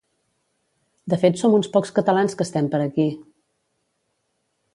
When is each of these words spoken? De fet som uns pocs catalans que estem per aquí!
De 1.13 1.19
fet 1.23 1.37
som 1.41 1.57
uns 1.57 1.69
pocs 1.75 1.93
catalans 1.99 2.37
que 2.41 2.47
estem 2.49 2.71
per 2.77 2.81
aquí! 2.87 3.07